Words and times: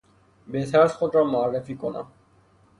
بهتر 0.47 0.81
است 0.81 0.95
خود 0.95 1.15
را 1.15 1.23
معرفی 1.23 1.75
کنم. 1.75 2.07